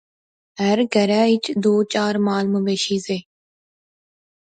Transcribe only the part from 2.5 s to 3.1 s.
مویشی